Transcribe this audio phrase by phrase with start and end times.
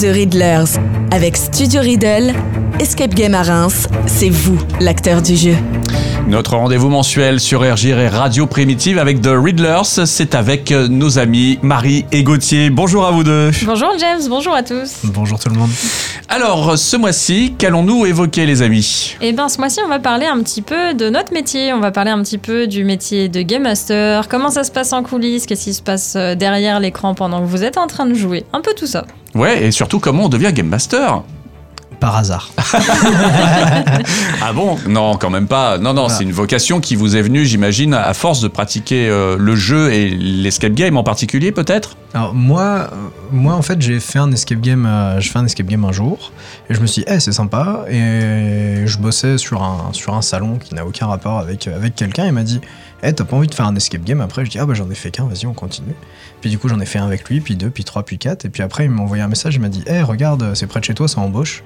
[0.00, 0.78] The Riddlers.
[1.10, 2.32] Avec Studio Riddle,
[2.78, 5.54] Escape Game à Reims, c'est vous l'acteur du jeu.
[6.26, 11.18] Notre rendez-vous mensuel sur RGR et Radio Primitive avec The Riddlers, c'est avec euh, nos
[11.18, 12.70] amis Marie et Gauthier.
[12.70, 13.50] Bonjour à vous deux.
[13.66, 15.00] Bonjour James, bonjour à tous.
[15.04, 15.70] Bonjour tout le monde.
[16.30, 19.16] Alors, ce mois-ci, qu'allons-nous évoquer les amis?
[19.20, 21.74] Eh bien, ce mois-ci, on va parler un petit peu de notre métier.
[21.74, 24.94] On va parler un petit peu du métier de Game Master, comment ça se passe
[24.94, 28.06] en coulisses, qu'est-ce qui se passe euh, derrière l'écran pendant que vous êtes en train
[28.06, 28.46] de jouer?
[28.54, 29.04] Un peu tout ça.
[29.34, 31.22] Ouais, et surtout comment on devient Game Master
[32.00, 32.50] Par hasard.
[34.42, 34.78] Ah bon?
[34.88, 35.76] Non, quand même pas.
[35.78, 36.14] Non, non, Voilà.
[36.16, 39.92] c'est une vocation qui vous est venue, j'imagine, à force de pratiquer euh, le jeu
[39.92, 41.96] et l'escape game en particulier, peut-être?
[42.14, 42.86] Alors moi, euh,
[43.30, 45.92] moi en fait j'ai fait un escape game, euh, je fais un escape game un
[45.92, 46.32] jour
[46.68, 50.22] et je me suis dit, eh c'est sympa et je bossais sur un sur un
[50.22, 52.26] salon qui n'a aucun rapport avec euh, avec quelqu'un.
[52.26, 52.60] Il m'a dit,
[53.04, 54.44] eh t'as pas envie de faire un escape game Après?
[54.44, 55.94] Je dis ah bah j'en ai fait qu'un, vas-y on continue.
[56.40, 58.44] Puis du coup j'en ai fait un avec lui, puis deux, puis trois, puis quatre
[58.44, 60.80] et puis après il m'a envoyé un message, il m'a dit, eh regarde c'est près
[60.80, 61.62] de chez toi, ça embauche.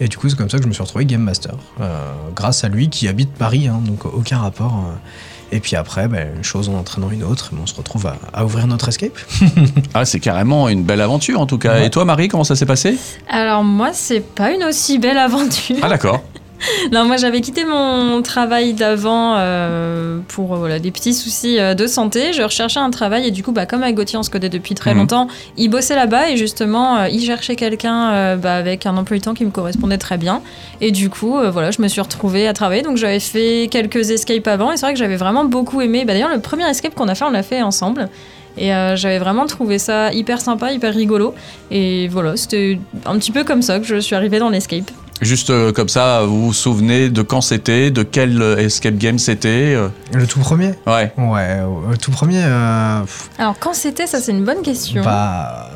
[0.00, 2.64] Et du coup c'est comme ça que je me suis retrouvé game master, euh, grâce
[2.64, 4.74] à lui qui habite Paris, hein, donc aucun rapport.
[4.88, 5.56] euh.
[5.56, 8.44] et puis après, ben, une chose en entraînant une autre, on se retrouve à, à
[8.44, 9.16] ouvrir notre escape.
[9.94, 11.74] Ah, c'est carrément une belle aventure en tout cas.
[11.74, 11.86] Ouais.
[11.86, 12.98] Et toi, Marie, comment ça s'est passé?
[13.28, 15.76] Alors moi, c'est pas une aussi belle aventure.
[15.82, 16.24] Ah, d'accord.
[16.92, 21.74] Non, moi j'avais quitté mon travail d'avant euh, pour euh, voilà, des petits soucis euh,
[21.74, 22.32] de santé.
[22.32, 24.74] Je recherchais un travail et du coup, bah, comme avec Gauthier, on se connaît depuis
[24.74, 24.98] très Mhm.
[25.00, 29.20] longtemps, il bossait là-bas et justement, euh, il cherchait quelqu'un bah, avec un emploi du
[29.22, 30.42] temps qui me correspondait très bien.
[30.80, 32.82] Et du coup, voilà, je me suis retrouvée à travailler.
[32.82, 36.04] Donc j'avais fait quelques escapes avant et c'est vrai que j'avais vraiment beaucoup aimé.
[36.04, 38.08] Bah, D'ailleurs, le premier escape qu'on a fait, on l'a fait ensemble.
[38.56, 41.34] Et euh, j'avais vraiment trouvé ça hyper sympa, hyper rigolo.
[41.72, 44.90] Et voilà, c'était un petit peu comme ça que je suis arrivée dans l'escape.
[45.20, 49.18] Juste euh, comme ça, vous vous souvenez de quand c'était, de quel euh, escape game
[49.18, 51.12] c'était euh Le tout premier Ouais.
[51.16, 53.00] Ouais, le tout premier, euh,
[53.38, 55.02] Alors quand c'était, ça c'est une bonne question.
[55.04, 55.70] bah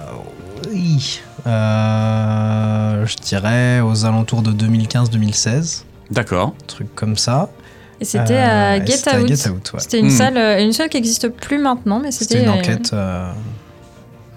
[0.73, 6.55] oui, Euh, je dirais aux alentours de 2015-2016, D'accord.
[6.67, 7.49] truc comme ça.
[8.01, 9.27] Et c'était Euh, à et Get Out.
[9.29, 9.81] Get Out, ouais.
[9.81, 10.11] C'était une Hmm.
[10.11, 12.91] salle, une salle qui n'existe plus maintenant, mais c'était C'était une enquête.
[12.93, 13.31] euh,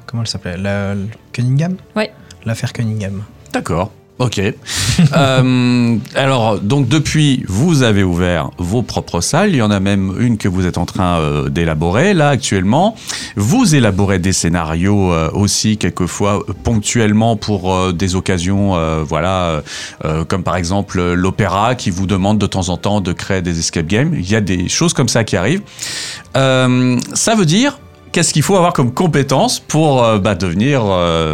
[0.06, 0.58] comment elle s'appelait?
[0.58, 0.94] La,
[1.34, 1.75] Cunningham?
[1.96, 2.12] Ouais.
[2.46, 3.24] L'affaire Cunningham.
[3.52, 3.92] D'accord.
[4.22, 4.42] Ok.
[5.14, 9.50] Euh, alors, donc depuis, vous avez ouvert vos propres salles.
[9.50, 12.96] Il y en a même une que vous êtes en train euh, d'élaborer là actuellement.
[13.36, 19.64] Vous élaborez des scénarios euh, aussi quelquefois ponctuellement pour des occasions, voilà,
[20.28, 23.88] comme par exemple l'opéra qui vous demande de temps en temps de créer des escape
[23.88, 24.14] games.
[24.14, 25.64] Il y a des choses comme ça qui arrivent.
[26.34, 27.80] Ça veut dire
[28.12, 30.84] qu'est-ce qu'il faut avoir comme compétence pour bah, devenir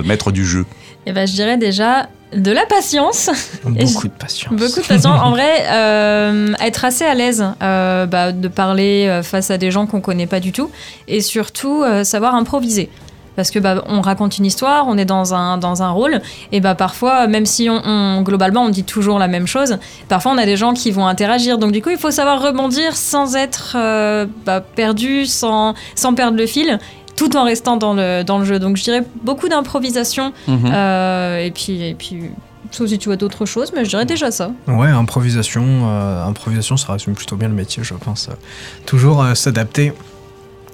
[0.06, 0.66] maître du jeu?
[1.06, 3.30] Eh ben, je dirais déjà de la patience,
[3.64, 4.52] Beaucoup de patience.
[4.54, 5.06] beaucoup de patience.
[5.06, 9.72] en vrai, euh, être assez à l'aise euh, bah, de parler euh, face à des
[9.72, 10.70] gens qu'on connaît pas du tout,
[11.08, 12.90] et surtout euh, savoir improviser.
[13.38, 16.22] Parce que bah, on raconte une histoire, on est dans un, dans un rôle,
[16.52, 19.78] et bah parfois, même si on, on- globalement on dit toujours la même chose,
[20.10, 21.60] parfois on a des gens qui vont interagir.
[21.60, 23.78] Donc du coup, il faut savoir rebondir sans être
[24.44, 26.80] bah, perdu, sans, sans perdre le fil,
[27.18, 28.60] tout en restant dans le, dans le jeu.
[28.60, 30.72] Donc je dirais beaucoup d'improvisation, Mhm.
[30.74, 32.32] euh, et puis, et puis
[32.72, 34.52] sauf si tu vois d'autres choses, mais je dirais déjà ça.
[34.68, 38.30] Ouais, improvisation, euh, improvisation, ça résume plutôt bien le métier, je pense.
[38.86, 39.94] Toujours euh, s'adapter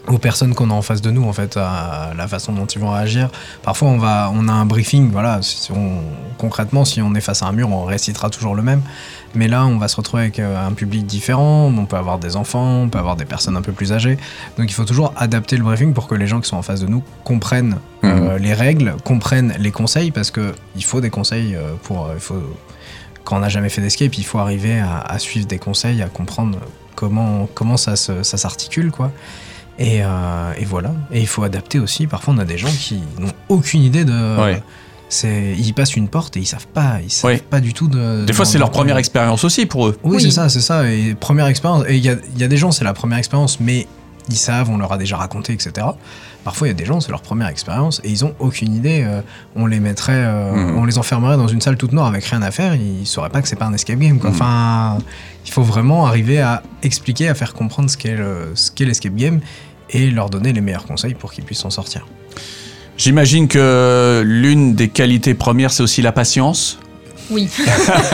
[0.07, 2.79] aux personnes qu'on a en face de nous, en fait, à la façon dont ils
[2.79, 3.29] vont réagir.
[3.61, 5.41] Parfois, on va, on a un briefing, voilà.
[5.41, 6.01] Si on-
[6.37, 8.81] concrètement, si on est face à un mur, on récitera toujours le même.
[9.33, 11.71] Mais là, on va se retrouver avec euh, un public différent.
[11.75, 14.17] On peut avoir des enfants, on peut avoir des personnes un peu plus âgées.
[14.57, 16.81] Donc, il faut toujours adapter le briefing pour que les gens qui sont en face
[16.81, 21.55] de nous comprennent euh, les règles, comprennent les conseils, parce que il faut des conseils
[21.55, 22.43] euh, pour, il faut
[23.23, 26.09] quand on n'a jamais fait d'escape, il faut arriver à, à suivre des conseils, à
[26.09, 26.59] comprendre
[26.95, 29.11] comment, comment ça s'articule, quoi.
[29.79, 30.91] Et, euh, et voilà.
[31.11, 32.05] Et il faut adapter aussi.
[32.07, 34.39] Parfois, on a des gens qui n'ont aucune idée de.
[34.41, 34.61] Ouais.
[35.09, 38.25] C'est, ils passent une porte et ils savent pas, ils savent pas du tout de.
[38.25, 39.97] Des fois, c'est leur première expérience aussi pour eux.
[40.03, 40.21] Oui, Oui.
[40.23, 40.89] c'est ça, c'est ça.
[40.89, 41.83] Et première expérience.
[41.87, 43.87] Et il y a, il y a des gens, c'est la première expérience, mais
[44.29, 45.85] ils savent, on leur a déjà raconté, etc.
[46.43, 49.03] Parfois, il y a des gens, c'est leur première expérience et ils ont aucune idée.
[49.05, 49.21] euh,
[49.55, 50.77] on les mettrait, euh, Mhm.
[50.77, 52.75] on les enfermerait dans une salle toute noire avec rien à faire.
[52.75, 54.19] Ils sauraient pas que c'est pas un escape game.
[54.19, 54.29] Quoi.
[54.29, 54.35] Mhm.
[54.35, 54.97] Enfin,
[55.45, 59.15] il faut vraiment arriver à expliquer, à faire comprendre ce qu'est le- ce qu'est l'escape
[59.15, 59.39] game
[59.89, 62.05] et leur donner les meilleurs conseils pour qu'ils puissent s'en sortir.
[62.97, 66.79] J'imagine que l'une des qualités premières, c'est aussi la patience.
[67.31, 67.49] Oui.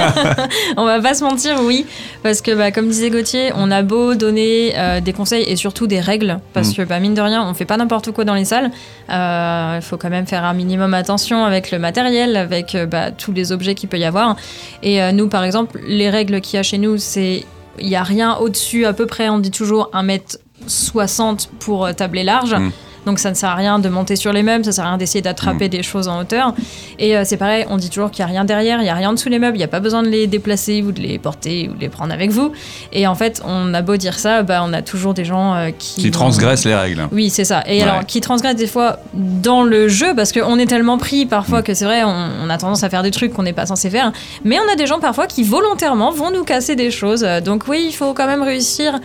[0.78, 1.86] on va pas se mentir, oui.
[2.24, 5.88] Parce que, bah, comme disait Gauthier, on a beau donner euh, des conseils et surtout
[5.88, 6.40] des règles.
[6.54, 6.74] Parce Mm.
[6.76, 8.72] que, bah, mine de rien, on fait pas n'importe quoi dans les salles.
[9.10, 13.12] Euh, Il faut quand même faire un minimum attention avec le matériel, avec euh, bah,
[13.12, 14.36] tous les objets qu'il peut y avoir.
[14.84, 17.46] Et nous, par exemple, les règles qu'il y a chez nous, c'est.
[17.80, 22.54] Il n'y a rien au-dessus, à peu près, on dit toujours 1m60 pour tabler large.
[22.54, 22.72] Mm.
[23.06, 24.98] Donc ça ne sert à rien de monter sur les meubles, ça sert à rien
[24.98, 25.70] d'essayer d'attraper Mm.
[25.70, 26.54] des choses en hauteur.
[27.00, 28.94] Et euh, c'est pareil, on dit toujours qu'il n'y a rien derrière, il n'y a
[28.96, 31.18] rien dessous les meubles, il n'y a pas besoin de les déplacer ou de les
[31.20, 32.52] porter ou de les prendre avec vous.
[32.94, 35.70] Et en fait, on a beau dire ça, bah, on a toujours des gens euh,
[35.78, 36.02] qui.
[36.02, 37.08] Qui transgressent les règles.
[37.12, 37.64] oui, c'est ça.
[37.68, 37.84] Et Ouais.
[37.84, 41.74] alors, qui transgressent des fois dans le jeu, parce qu'on est tellement pris parfois que
[41.74, 44.12] c'est vrai, on, on a tendance à faire des trucs qu'on n'est pas censé faire.
[44.44, 47.24] Mais on a des gens parfois qui volontairement vont nous casser des choses.
[47.24, 49.00] Euh, Donc oui, il faut quand même réussir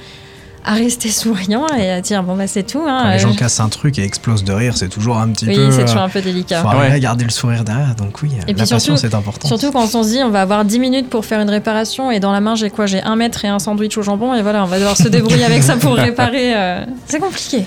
[0.67, 2.81] à rester souriant et à dire bon bah c'est tout.
[2.87, 3.01] Hein.
[3.03, 5.47] Quand les Euh, gens cassent un truc et explosent de rire, c'est toujours un petit
[5.47, 5.71] oui, peu.
[5.71, 6.63] c'est euh, toujours un peu délicat.
[6.63, 6.99] faut Ouais.
[7.01, 7.95] garder le sourire derrière.
[7.95, 9.47] Donc oui, Et la puis surtout- patience est importante.
[9.49, 12.19] Surtout quand on se dit on va avoir 10 minutes pour faire une réparation et
[12.21, 12.87] dans la main j'ai quoi?
[12.87, 15.45] J'ai un mètre et un sandwich au jambon et voilà on va devoir se débrouiller
[15.45, 16.55] avec ça pour réparer.
[16.57, 17.65] euh, C'est compliqué.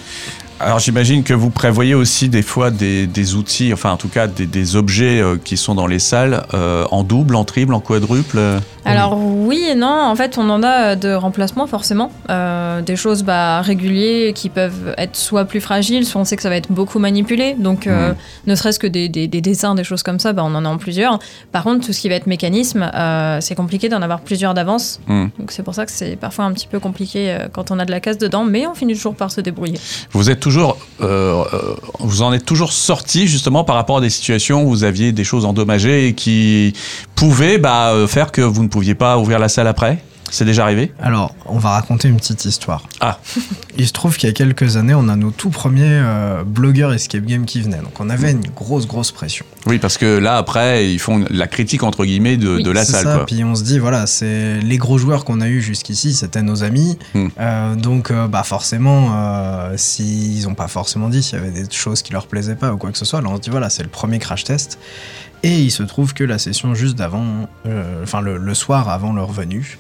[0.60, 4.26] Alors j'imagine que vous prévoyez aussi des fois des, des outils, enfin en tout cas
[4.26, 7.80] des, des objets euh, qui sont dans les salles euh, en double, en triple, en
[7.80, 8.38] quadruple.
[8.40, 8.60] euh.
[8.84, 12.10] Alors oui et non, en fait on en a de remplacements forcément,
[12.86, 16.48] des choses bah, réguliers qui peuvent être soit plus fragiles, soit on sait que ça
[16.50, 17.86] va être beaucoup manipulé, donc
[18.48, 20.70] ne serait-ce que des, des- des dessins, des choses comme ça, bah, on en a
[20.70, 21.20] en plusieurs.
[21.52, 22.90] Par contre tout ce qui va être mécanisme,
[23.42, 25.28] c'est compliqué d'en avoir plusieurs d'avance, Hmm.
[25.38, 27.92] donc c'est pour ça que c'est parfois un petit peu compliqué quand on a de
[27.92, 29.80] la casse dedans, mais on finit toujours par se débrouiller.
[30.12, 31.44] Vous êtes euh, euh,
[32.00, 35.24] vous en êtes toujours sorti justement par rapport à des situations où vous aviez des
[35.24, 36.74] choses endommagées et qui
[37.16, 40.00] pouvaient bah, euh, faire que vous ne pouviez pas ouvrir la salle après?
[40.30, 42.84] C'est déjà arrivé Alors, on va raconter une petite histoire.
[43.00, 43.20] Ah.
[43.78, 46.94] Il se trouve qu'il y a quelques années, on a nos tout premiers euh, blogueurs
[46.94, 47.78] escape game qui venaient.
[47.78, 49.46] Donc, on avait une grosse, grosse pression.
[49.68, 52.64] Oui, parce que là après ils font la critique entre guillemets de, Oui.
[52.64, 53.04] de la salle.
[53.04, 53.26] ça, quoi.
[53.26, 56.64] Puis on se dit, voilà, c'est les gros joueurs qu'on a eu jusqu'ici, c'était nos
[56.64, 56.98] amis.
[57.14, 57.28] Hmm.
[57.40, 61.66] Euh, donc, euh, bah forcément, euh, s'ils n'ont pas forcément dit s'il y avait des
[61.70, 63.70] choses qui leur plaisaient pas ou quoi que ce soit, là on se dit, voilà,
[63.70, 64.80] c'est le premier crash test.
[65.44, 69.14] Et il se trouve que la session juste d'avant, euh, enfin le, le soir avant
[69.14, 69.78] leur venue,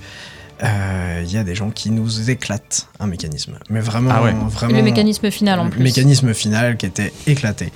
[0.64, 3.58] euh, il y a des gens qui nous éclatent un mécanisme.
[3.70, 4.34] Mais vraiment, Ah ouais.
[4.50, 4.76] vraiment.
[4.76, 5.84] Le mécanisme final en le plus.
[5.84, 7.72] mécanisme final qui était éclaté.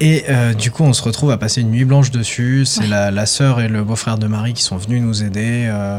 [0.00, 2.64] Et euh, du coup, on se retrouve à passer une nuit blanche dessus.
[2.66, 2.86] C'est Ouais.
[2.88, 5.98] la, la sœur et le beau-frère de Marie qui sont venus nous aider euh,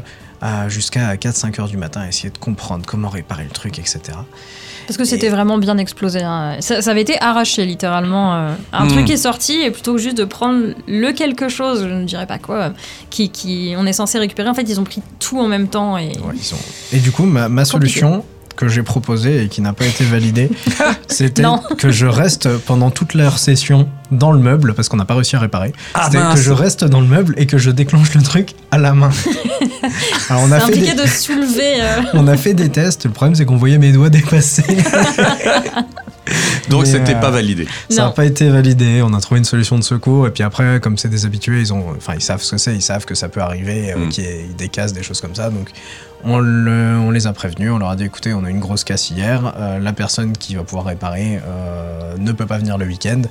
[0.67, 3.99] jusqu'à 4-5 heures du matin à essayer de comprendre comment réparer le truc, etc.
[4.85, 6.21] Parce que c'était vraiment bien explosé.
[6.23, 6.57] hein.
[6.59, 8.35] Ça, ça avait été arraché littéralement.
[8.35, 8.53] euh.
[8.73, 8.89] Un Hmm.
[8.89, 12.25] truc est sorti et plutôt que juste de prendre le quelque chose, je ne dirais
[12.27, 12.73] pas quoi,
[13.09, 15.97] qui, qui on est censé récupérer, en fait ils ont pris tout en même temps
[15.97, 16.57] et Ouais, ils sont-
[16.91, 18.25] Et du coup, ma, ma solution
[18.55, 20.49] que j'ai proposée et qui n'a pas été validée,
[21.07, 21.43] c'était
[21.77, 25.35] que je reste pendant toute leur session dans le meuble, parce qu'on n'a pas réussi
[25.35, 25.73] à réparer.
[25.95, 28.77] Ah, c'était que je reste dans le meuble et que je déclenche le truc à
[28.77, 29.09] la main.
[30.29, 30.79] Alors on a ça fait des...
[30.89, 31.81] impliquait de soulever.
[31.81, 34.63] euh, On a fait des tests, le problème c'est qu'on voyait mes doigts dépasser.
[36.69, 37.67] Donc c'était euh, pas validé.
[37.89, 40.79] Ça n'a pas été validé, on a trouvé une solution de secours, et puis après,
[40.79, 43.15] comme c'est des habitués, ils, ont, enfin, ils savent ce que c'est, ils savent que
[43.15, 44.09] ça peut arriver, euh, Mm.
[44.09, 45.49] qu'il y ait des casses, des choses comme ça.
[45.49, 45.69] Donc
[46.25, 48.83] on, le- on les a prévenus, on leur a dit écoutez, on a une grosse
[48.83, 52.85] casse hier, euh, la personne qui va pouvoir réparer euh, ne peut pas venir le
[52.85, 53.21] week-end.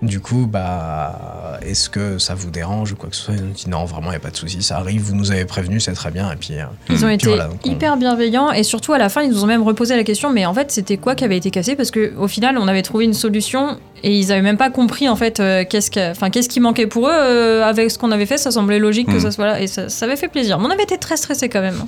[0.00, 3.34] Du coup, bah, est-ce que ça vous dérange ou quoi que ce soit?
[3.34, 5.32] Ils ont dit non, vraiment, il n'y a pas de souci, ça arrive, vous nous
[5.32, 6.30] avez prévenus, c'est très bien.
[6.30, 8.98] Et puis, euh, Ils ont Puis été voilà, donc on- hyper bienveillants et surtout à
[8.98, 11.24] la fin ils nous ont même reposé la question mais en fait c'était quoi qui
[11.24, 11.74] avait été cassé?
[11.74, 15.08] Parce que au final on avait trouvé une solution et ils avaient même pas compris
[15.08, 18.26] en fait euh, qu'est-ce que- qu'est-ce qui manquait pour eux euh, avec ce qu'on avait
[18.26, 19.20] fait ça semblait logique que Mm.
[19.20, 21.48] ça soit là et ça, ça avait fait plaisir mais on avait été très stressés
[21.48, 21.82] quand même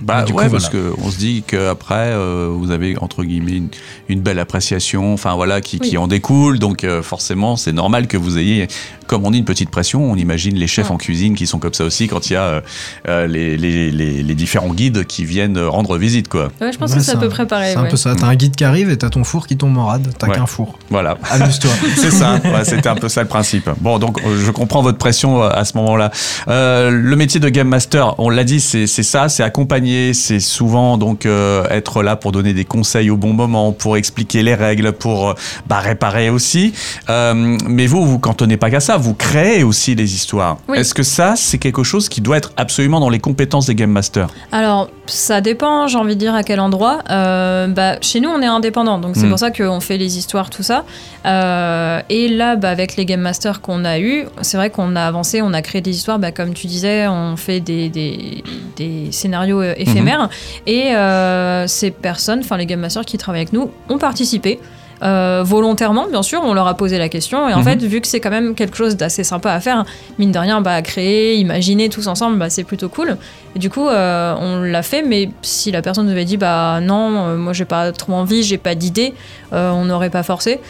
[0.00, 3.56] Bah du coup, ouais, parce que on se dit qu'après euh, vous avez entre guillemets
[3.56, 3.68] une,
[4.08, 6.58] une belle appréciation, enfin voilà, qui, en découle.
[6.58, 8.68] Donc euh, forcément, c'est normal que vous ayez,
[9.06, 10.10] comme on dit, une petite pression.
[10.10, 10.92] On imagine les chefs Ouais.
[10.92, 12.60] en cuisine qui sont comme ça aussi quand il y a euh,
[13.08, 16.48] euh, les, les, les, les différents guides qui viennent rendre visite, quoi.
[16.60, 18.14] ouais je pense ouais, que c'est à un- peu près pareil C'est un peu ça,
[18.14, 20.34] t'as un guide qui arrive et t'as ton four qui tombe en rade, t'as Ouais.
[20.36, 20.78] qu'un four.
[20.90, 21.16] Voilà.
[21.30, 21.70] Amuse-toi.
[21.96, 23.68] C'est ça, ouais, c'était un peu ça le principe.
[23.80, 26.10] Bon, donc euh, je comprends votre pression à ce moment-là.
[26.48, 30.40] Euh, le métier de game master, on l'a dit, c'est c'est ça, c'est accompagner, c'est
[30.40, 34.54] souvent donc euh, être là pour donner des conseils au bon moment, pour expliquer les
[34.54, 35.34] règles, pour
[35.68, 36.72] bah, réparer aussi.
[37.10, 40.58] Euh, mais vous, vous cantonnez pas qu'à ça, vous créez aussi les histoires.
[40.68, 40.78] Oui.
[40.78, 43.90] Est-ce que ça, c'est quelque chose qui doit être absolument dans les compétences des game
[43.90, 46.98] masters Alors, ça dépend, j'ai envie de dire, à quel endroit.
[47.10, 49.30] Euh, bah, chez nous, on est indépendant, donc c'est Mm.
[49.30, 50.84] pour ça qu'on fait les histoires, tout ça.
[51.24, 55.02] Euh, et là, bah, avec les Game Masters qu'on a eu, c'est vrai qu'on a
[55.02, 58.42] avancé, on a créé des histoires, bah, comme tu disais, on fait des, des,
[58.76, 60.28] des scénarios euh, éphémères.
[60.66, 64.58] Et euh, ces personnes, enfin les Game Masters qui travaillent avec nous, ont participé.
[65.02, 67.48] Euh, volontairement, bien sûr, on leur a posé la question.
[67.48, 67.64] Et en Mhm.
[67.64, 69.84] fait, vu que c'est quand même quelque chose d'assez sympa à faire,
[70.18, 73.16] mine de rien, bah, créer, imaginer tous ensemble, bah, c'est plutôt cool.
[73.54, 76.80] Et du coup, euh, on l'a fait, mais si la personne nous avait dit, bah
[76.80, 79.12] non, euh, moi j'ai pas trop envie, j'ai pas d'idée,
[79.52, 80.60] euh, on n'aurait pas forcé.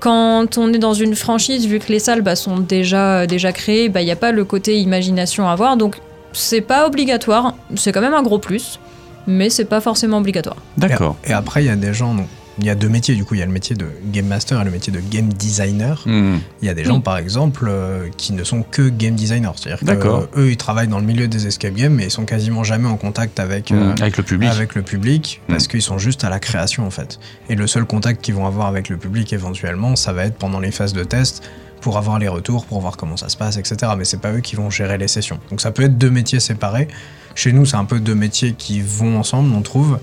[0.00, 3.88] Quand on est dans une franchise, vu que les salles bah, sont déjà, déjà créées,
[3.88, 5.76] bah, il n'y a pas le côté imagination à avoir.
[5.76, 5.96] Donc,
[6.32, 7.54] c'est pas obligatoire.
[7.76, 8.80] C'est quand même un gros plus,
[9.28, 10.56] mais c'est pas forcément obligatoire.
[10.76, 11.16] D'accord.
[11.24, 12.26] Et après, il y a des gens, donc,
[12.58, 13.34] il y a deux métiers du coup.
[13.34, 16.02] Il y a le métier de game master et le métier de game designer.
[16.06, 16.38] Hmm.
[16.60, 19.52] Il y a des gens, par exemple, euh, qui ne sont que game designers.
[19.56, 22.64] C'est-à-dire que eux, ils travaillent dans le milieu des escape games, mais ils sont quasiment
[22.64, 24.50] jamais en contact avec, euh, Avec le public.
[24.50, 27.18] avec le public parce qu'ils sont juste à la création en fait.
[27.48, 30.60] Et le seul contact qu'ils vont avoir avec le public éventuellement, ça va être pendant
[30.60, 31.42] les phases de test
[31.80, 33.92] pour avoir les retours, pour voir comment ça se passe, etc.
[33.98, 35.38] Mais c'est pas eux qui vont gérer les sessions.
[35.50, 36.88] Donc ça peut être deux métiers séparés.
[37.34, 39.98] Chez nous, c'est un peu deux métiers qui vont ensemble, on trouve.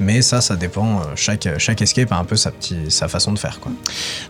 [0.00, 1.00] Mais ça, ça dépend.
[1.00, 3.60] euh, Chaque, chaque escape a un peu sa, petite, sa façon de faire.
[3.60, 3.72] Quoi.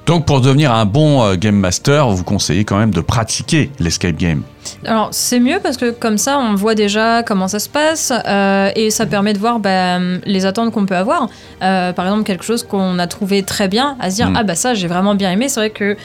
[0.06, 4.16] Donc pour devenir un bon euh, game master, vous conseillez quand même de pratiquer l'escape
[4.16, 4.42] game.
[4.87, 8.71] Alors c'est mieux parce que comme ça on voit déjà comment ça se passe euh,
[8.75, 11.28] et ça permet de voir bah, les attentes qu'on peut avoir.
[11.62, 14.37] Euh, par exemple quelque chose qu'on a trouvé très bien à se dire Mm.
[14.37, 15.49] ah bah ça j'ai vraiment bien aimé.
[15.49, 15.97] C'est vrai que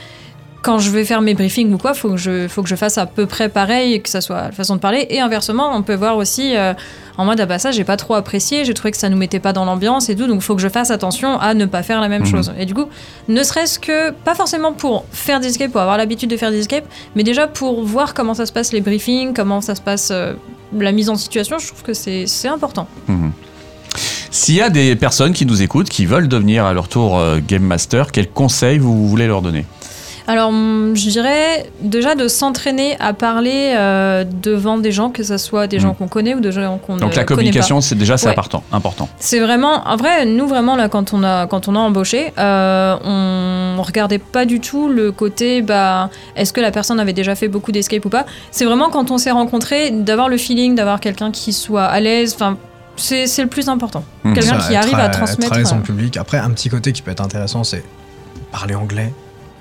[0.61, 2.97] quand je vais faire mes briefings ou quoi, faut que je faut que je fasse
[2.97, 5.07] à peu près pareil que ça soit la façon de parler.
[5.09, 6.73] Et inversement on peut voir aussi euh,
[7.17, 9.39] en mode ah bah ça j'ai pas trop apprécié, j'ai trouvé que ça nous mettait
[9.39, 12.01] pas dans l'ambiance et tout donc faut que je fasse attention à ne pas faire
[12.01, 12.27] la même Mhm.
[12.31, 12.53] chose.
[12.59, 12.85] Et du coup
[13.29, 16.59] ne serait-ce que pas forcément pour faire des escapes, pour avoir l'habitude de faire des
[16.59, 16.85] escapes,
[17.15, 20.33] mais déjà pour voir comment ça se passe les briefings, comment ça se passe euh,
[20.77, 22.87] la mise en situation, je trouve que c'est important.
[23.07, 23.31] Mhm.
[24.31, 27.39] S'il y a des personnes qui nous écoutent, qui veulent devenir à leur tour euh,
[27.45, 29.65] game master, quels conseils vous voulez leur donner?
[30.31, 35.37] Alors hum, je dirais déjà de s'entraîner à parler euh, devant des gens, que ce
[35.37, 35.95] soit des gens Mhm.
[35.95, 37.35] qu'on connaît ou des gens qu'on ne Donc la connaît pas.
[37.35, 38.33] communication, c'est déjà c'est Ouais.
[38.33, 38.63] important.
[38.71, 39.09] important.
[39.17, 42.95] C'est vraiment, en vrai, nous vraiment là, quand on a, quand on a embauché, euh,
[43.03, 47.47] on regardait pas du tout le côté, bah, est-ce que la personne avait déjà fait
[47.47, 48.27] beaucoup d'escape ou pas.
[48.51, 52.33] C'est vraiment quand on s'est rencontrés, d'avoir le feeling, d'avoir quelqu'un qui soit à l'aise.
[52.35, 52.55] Enfin,
[52.97, 54.03] c'est c'est le plus important.
[54.25, 54.35] Mhm.
[54.35, 55.53] Quelqu'un qui arrive à- à être transmettre.
[55.53, 56.17] à l'aise en euh, public.
[56.17, 57.83] Après, un petit côté qui peut être intéressant, c'est
[58.51, 59.11] parler anglais.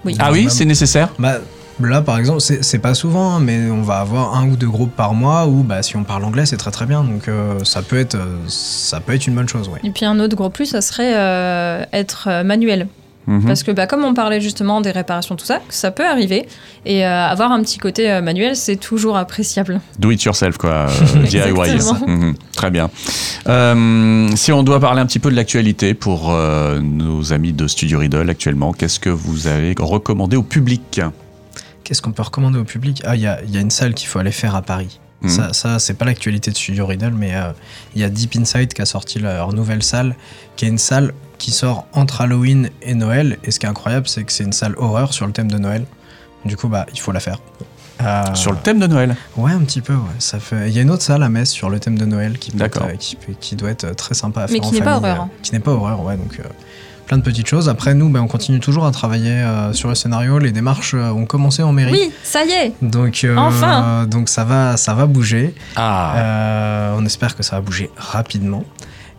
[0.05, 0.17] Oui.
[0.19, 1.39] Ah oui, c'est nécessaire Bah,
[1.81, 4.95] là, par exemple, c'est pas souvent, hein, mais on va avoir un ou deux groupes
[4.95, 7.05] par mois où, bah, si on parle anglais, c'est très très bien.
[7.05, 9.81] Donc, euh, ça peut être, euh, ça peut être une bonne chose, ouais.
[9.85, 12.89] Et puis un autre gros plus, ça serait euh, être manuel.
[13.27, 13.45] Mhm.
[13.45, 16.49] Parce que bah, comme on parlait justement des réparations, tout ça, ça peut arriver.
[16.87, 19.81] Et euh, avoir un petit côté manuel, c'est toujours appréciable.
[19.99, 20.87] Do it yourself, quoi.
[21.29, 21.41] DIY.
[21.41, 22.07] Exactement.
[22.07, 22.35] Mhm.
[22.57, 22.89] Très bien.
[23.49, 27.67] Euh, si on doit parler un petit peu de l'actualité pour euh, nos amis de
[27.67, 31.01] Studio Riddle actuellement, qu'est-ce que vous avez recommandé au public?
[31.83, 33.03] Qu'est-ce qu'on peut recommander au public?
[33.07, 35.01] Ah, il y a, il y a une salle qu'il faut aller faire à Paris.
[35.23, 35.29] Mhm.
[35.31, 37.53] Ça, ça c'est pas l'actualité de Studio Riddle, mais euh,
[37.95, 40.15] il y a Deep Insight qui a sorti leur nouvelle salle,
[40.57, 43.39] qui est une salle qui sort entre Halloween et Noël.
[43.45, 45.59] Et ce qui est incroyable, c'est que c'est une salle horreur sur le thème de
[45.59, 45.87] Noël.
[46.45, 47.41] Du coup, bah, il faut la faire.
[48.01, 49.95] Euh, Sur le thème de Noël Ouais, un petit peu.
[49.95, 50.01] Ouais.
[50.19, 50.69] Ça fait.
[50.69, 52.65] Il y a une autre salle à Metz sur le thème de Noël qui, peut
[52.65, 54.97] être, euh, qui, qui doit être très sympa à Mais faire qui en n'est pas
[54.97, 55.31] horreur, euh, hein.
[55.43, 56.17] Qui n'est pas horreur, ouais.
[56.17, 56.45] Donc euh,
[57.07, 57.69] plein de petites choses.
[57.69, 60.39] Après, nous, ben, on continue toujours à travailler euh, sur le scénario.
[60.39, 61.93] Les démarches euh, ont commencé en mairie.
[61.93, 65.55] Oui, ça y est Donc, euh, Enfin donc ça va, ça va bouger.
[65.75, 68.65] Ah, Euh, on espère que ça va bouger rapidement.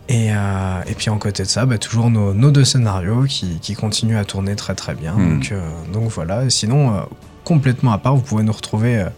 [0.08, 3.58] Et, euh, et puis en côté de ça, bah, toujours nos, nos deux scénarios qui,
[3.60, 5.12] qui continuent à tourner très très bien.
[5.12, 5.34] Hmm.
[5.34, 5.60] Donc, euh,
[5.92, 6.44] donc voilà.
[6.44, 7.00] Et sinon, euh,
[7.44, 9.08] complètement à part, vous pouvez nous retrouver euh,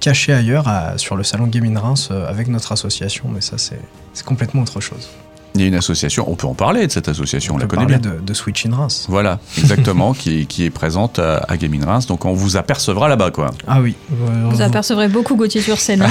[0.00, 3.28] cachés ailleurs sur le salon Game in Reims euh, avec notre association.
[3.28, 3.80] Mais ça, c'est
[4.24, 5.08] complètement autre chose.
[5.54, 7.76] Il y a une association, on peut en parler de cette association, on, la peut
[7.76, 7.98] connaît bien.
[7.98, 9.06] de, de Switch in Reims.
[9.08, 12.06] Voilà, exactement, qui, qui est présente à, à Gaming Reims.
[12.06, 13.50] Donc on vous apercevra là-bas, quoi.
[13.66, 13.94] Ah oui.
[14.12, 16.06] Euh, Vous apercevrez beaucoup Gauthier sur scène.